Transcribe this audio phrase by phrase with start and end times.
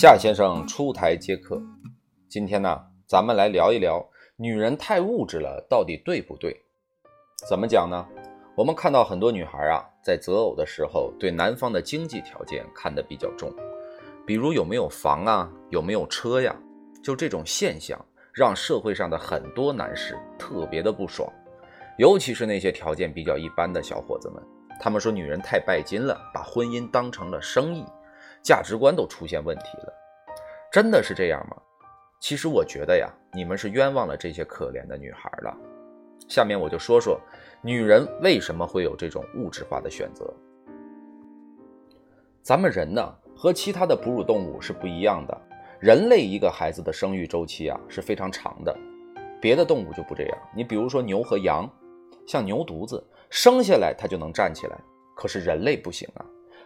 [0.00, 1.60] 夏先生出台接客，
[2.28, 6.56] 今天呢，咱们来聊一聊女人太物质了，到底对不对？
[7.48, 8.06] 怎么讲呢？
[8.54, 13.52] 我们看到很多女孩啊，在择偶的时候，对男方的经济条件看得比较重，
[14.24, 16.54] 比如有没有房啊，有没有车呀，
[17.02, 17.98] 就这种现象，
[18.32, 21.28] 让社会上的很多男士特别的不爽，
[21.96, 24.40] 尤其是那些条件比较一般的小伙子们，
[24.78, 27.84] 他们说女人太拜金了，把婚姻当成了生意。
[28.40, 29.92] 价值观都出现问题了，
[30.70, 31.56] 真的是这样吗？
[32.20, 35.56] 其实我觉得呀，你们是冤枉了这些可怜的女孩了。
[36.28, 37.18] 下面我就说说，
[37.62, 40.30] 女人为什么会有这种物质化的选择。
[42.42, 45.40] 咱们人呢，和其他的哺乳动物是不一样的，
[45.80, 48.76] 人类一个孩子的生育周期啊是非常长的，
[49.40, 50.38] 别的动物就不这样。
[50.54, 51.70] 你比如说牛和羊，
[52.26, 54.76] 像牛犊子生下来它就能站起来，
[55.16, 56.24] 可是人类不行啊。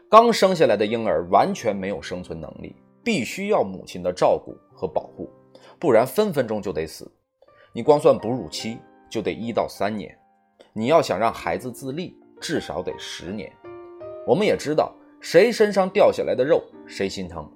[0.09, 5.31] 刚生下来的婴儿完全没有生存能力，必须要母亲的照顾和保护，
[5.79, 7.11] 不然分分钟就得死。
[7.73, 8.79] 你光算哺乳期
[9.11, 10.17] 就得一到三年，
[10.73, 13.51] 你要想让孩子自立，至少得十年。
[14.27, 17.51] 我们也知道，谁身上掉下来的肉谁心疼。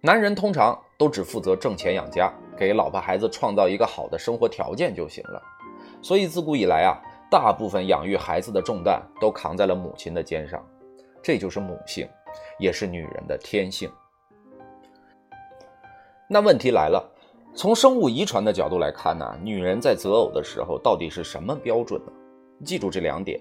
[0.00, 5.42] 男人通常都只负责挣钱养家，给老婆孩子创造一个好的生活条件就行了。
[6.00, 6.98] 所以自古以来啊，
[7.30, 10.64] 大部分养育孩子的重担都扛在了母亲的肩上。
[11.22, 12.08] 这就是母性，
[12.58, 13.90] 也是女人的天性。
[16.30, 17.02] 那问题来了，
[17.54, 22.12] 从生物遗传的角度来看呢，女人在择偶的时候到底是什么标准呢？
[22.66, 23.40] 记住这两点：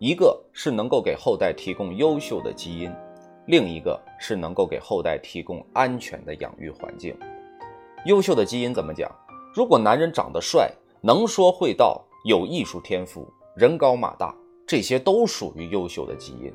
[0.00, 2.92] 一个是能够给后代提供优秀的基因，
[3.46, 7.16] 另一个是能够给后代提供安全的养育环境。
[8.04, 9.08] 优秀的基因怎么讲？
[9.54, 10.68] 如果男人长得帅，
[11.00, 14.34] 能说会道，有艺术天赋，人高马大，
[14.66, 16.52] 这些都属于优秀的基因。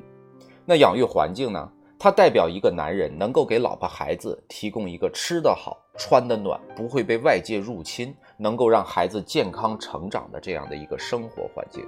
[0.66, 1.72] 那养育环境呢？
[2.02, 11.86] 它代表一个男人能够给老婆孩子提供一个吃得好、穿得暖、不会被外界入侵，能够让孩子健康成长的这样的一个生活环境。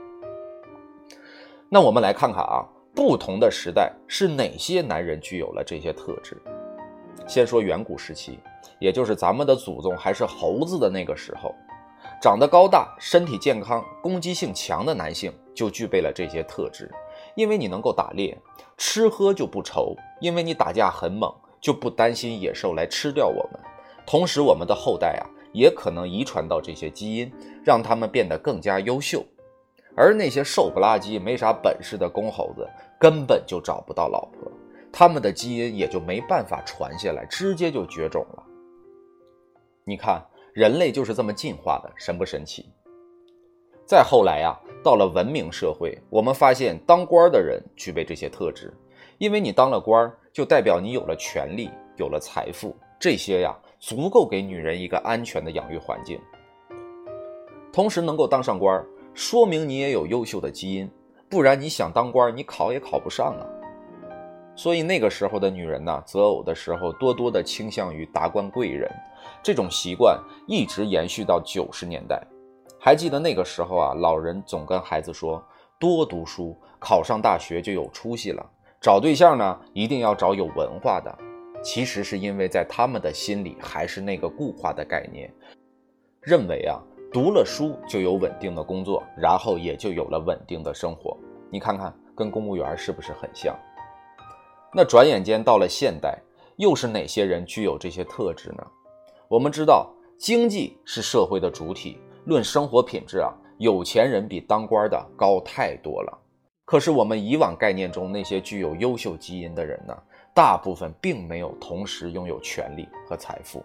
[1.70, 2.62] 那我们来看看啊，
[2.94, 6.36] 不同的时代是哪些男人具有了这些特质？
[7.26, 8.38] 先说远古时期，
[8.78, 11.54] 也就是咱们的祖宗还是猴子的那个时候，
[12.20, 16.90] 长得高大、身体健康、攻击性强的男性就具备了这些特质。
[17.34, 18.38] 因为你能够打猎，
[18.76, 23.60] 吃喝就不愁；因为你打架很猛，就不担心野兽来吃掉我们。
[24.06, 27.32] 同时，我们的后代啊，也可能遗传到这些基因，
[27.64, 29.24] 让他们变得更加优秀。
[29.94, 32.66] 而那些瘦不拉几、没啥本事的公猴子，
[32.98, 34.50] 根本就找不到老婆，
[34.90, 38.42] 他们的基因也就没办法传下来，直接就绝种了。
[39.84, 42.72] 你看，人类就是这么进化的，神不神奇？
[43.92, 44.58] 再后来呀。
[44.82, 48.72] 到了文明社会，我们发现当官的人具备这些特质，
[49.18, 56.18] 因为你当了官，就代表你有了权利，有了财富，这些呀足够给女人一个安全的养育环境。
[57.70, 58.82] 同时能够当上官，
[59.12, 60.90] 说明你也有优秀的基因，
[61.28, 63.44] 不然你想当官，你考也考不上啊。
[64.56, 68.90] 所以那个时候的女人呢，择偶的时候多多的倾向于达官贵人，
[69.42, 72.20] 这种习惯一直延续到九十年代。
[72.84, 75.40] 还记得那个时候啊，老人总跟孩子说，
[75.78, 78.44] 多读书，考上大学就有出息了。
[78.80, 81.16] 找对象呢，一定要找有文化的。
[81.62, 85.32] 其实是因为在他们的心里还是那个固化的概念，
[86.20, 86.82] 认为啊，
[87.12, 91.16] 读了书就有稳定的工作，然后也就有了稳定的生活。
[91.52, 93.56] 你看看，跟公务员是不是很像？
[94.74, 96.18] 那转眼间到了现代，
[96.56, 98.66] 又是哪些人具有这些特质呢？
[99.28, 99.88] 我们知道，
[100.18, 102.00] 经济是社会的主体。
[102.24, 106.18] 论生活品质啊，有钱人比当官的高太多了。
[106.64, 109.96] 可是我们以往概念中那些具有优秀基因的人呢，
[110.32, 113.62] 大部分并没有同时拥有权力和财富。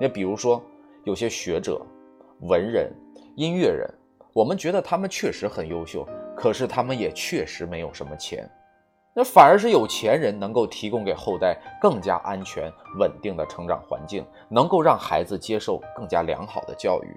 [0.00, 0.60] 那比如说
[1.04, 1.80] 有些学者、
[2.40, 2.92] 文人、
[3.36, 3.88] 音乐人，
[4.32, 6.06] 我们觉得他们确实很优秀，
[6.36, 8.50] 可是他们也确实没有什么钱。
[9.14, 17.16] 那反而是有钱人能够提供给后代更加安全、稳定的成长环境，能够让孩子接受更加良好的教育。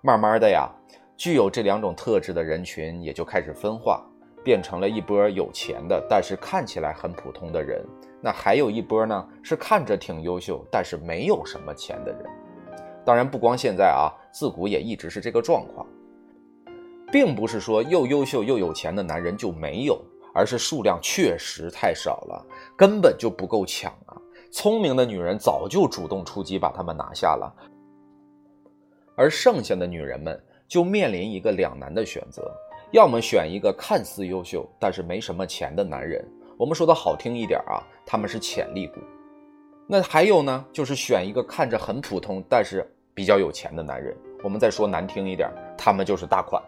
[0.00, 0.70] 慢慢的呀，
[1.16, 4.00] 具有这两种特质的人群也就开始分化，
[4.44, 7.84] 变成了一波有钱的，但是看起来很普通的人。
[8.20, 12.24] 那还有一波呢，是看着挺优秀，但是没有什么钱的人。
[13.04, 15.86] 当然，不光现在啊，自古也一直是这个状况，
[17.10, 20.00] 并不是说又优秀又有钱的男人就没有，
[20.32, 22.46] 而是数量确实太少了，
[22.76, 24.16] 根本就不够抢啊。
[24.50, 27.52] 聪明的女人早就主动出击，把他们拿下了。
[29.18, 32.48] 而剩下的女人们就面临一个两难的选择：
[32.92, 36.24] 要么选一个看似优秀但是没什么钱的男人，
[36.56, 39.00] 我们说的好听一点啊，他们是潜力股；
[39.88, 44.16] 那还有呢，就是选一个看着很普通，但是比较有钱的男人。
[44.44, 46.62] 我们再说难听一点，他们就是大款。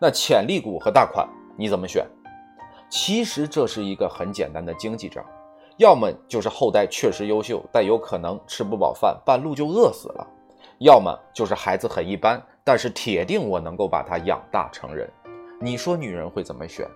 [0.00, 2.04] 那潜力股和大款你怎么选？
[2.90, 5.24] 其实这是一个很简单的经济账，
[5.76, 10.26] 要么就是后代确实优秀，但有可能吃不饱饭，半路就饿死了；
[10.78, 15.10] 要么就是孩子很一般，但是铁定我能够把他养大成人。
[15.60, 16.86] 你说女人会怎么选？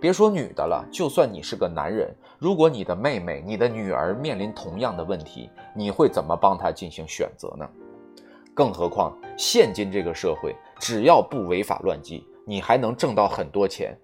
[0.00, 7.68] 别说女的了，就算你是个男人，如果你的妹妹、你的女儿面临同样的问题，你会怎么帮她进行选择呢？
[8.52, 13.96] 更何况现今这个社会，只要不违法乱纪，你还能挣到很多钱。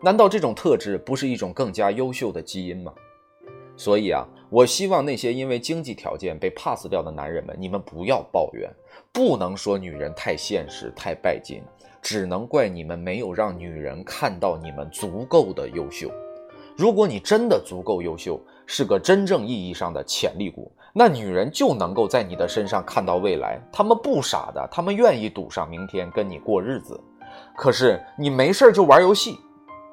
[0.00, 2.92] 难道这种特质不是一种更加优秀的基因吗？
[3.76, 8.70] 所以啊，我希望那些因为经济条件被 pass 掉的男人们，你们不要抱怨，
[9.12, 11.62] 不能说女人太现实、太拜金。
[12.02, 16.08] 只能怪你们没有让女人看到你们足够的优秀。
[16.76, 23.60] 如果你真的足够优秀，是个真正意义上的潜力股，那女人就能够在你的身上看到未来。
[23.72, 27.00] 他们不傻的，他们愿意赌上明天跟你过日子。
[27.56, 29.36] 可是你没事就玩游戏、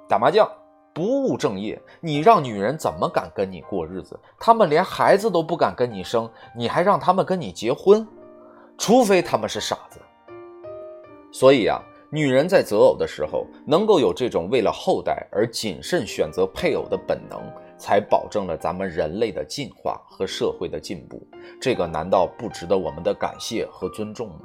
[0.08, 0.48] 打麻将，
[0.94, 4.20] 不务正业，你让女人怎么敢跟你过日子？
[4.40, 8.08] 他们连孩子都不敢跟你生，你还让他们跟你结婚？
[8.78, 10.00] 除非他们是傻子。
[11.32, 11.82] 所以啊。
[12.16, 17.42] 女人在择偶的时候，能够有这种为了后代而谨慎选择配偶的本能，
[17.76, 21.28] 才保证了咱们人类的进化和社会的进步。
[21.60, 24.42] 这个难道不值得我们的感谢和尊重吗？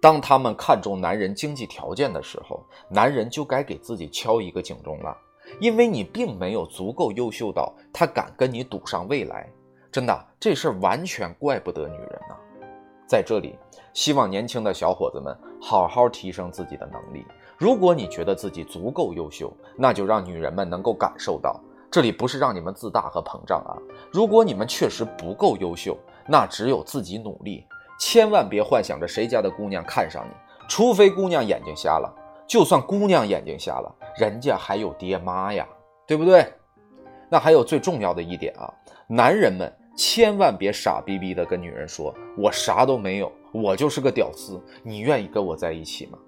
[0.00, 5.16] 当他们看重男人经济条件的时候，男人就该给自己敲一个警钟了，
[5.60, 9.48] 因为你并没有足够优秀到他敢跟你赌上未来。
[9.90, 12.36] 真的，这事儿完全怪不得女人呐。
[13.06, 13.58] 在这里，
[13.92, 17.26] 希望年轻的小伙子们好好提升自己的能力。
[17.58, 21.60] 如果你觉得自己足够优秀，那就让女人们能够感受到，
[21.90, 23.76] 这里不是让你们自大和膨胀啊。
[24.10, 25.96] 如果你们确实不够优秀，
[26.26, 27.66] 那只有自己努力，
[28.00, 30.32] 千万别幻想着谁家的姑娘看上你，
[30.66, 32.10] 除非姑娘眼睛瞎了。
[32.46, 35.66] 就算姑娘眼睛瞎了，人家还有爹妈呀，
[36.06, 36.46] 对不对？
[37.28, 38.72] 那还有最重要的一点啊，
[39.06, 39.72] 男人们。
[39.94, 46.18] 千万别傻逼逼的跟女人说：“我啥都没有，我就是个屌丝。”你愿意跟我在一起吗？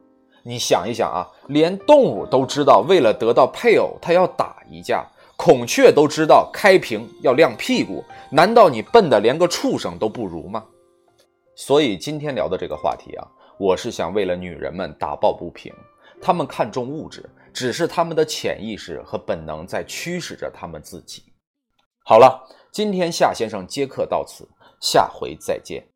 [0.43, 5.03] 你想一想啊，连动物都知道，为了得到配偶，它要打一架；
[5.39, 8.05] 孔雀都知道开屏要亮屁股。
[8.31, 10.63] 难道你笨的连个畜生都不如吗？
[11.55, 13.27] 所以今天聊的这个话题啊，
[13.59, 15.73] 我是想为了女人们打抱不平。
[16.25, 21.23] 他们看重物质，只是他们的潜意识和本能在驱使着他们自己。
[22.05, 22.49] 好了。
[22.75, 24.49] 今天夏先生接客到此，
[24.81, 25.94] 下回再见。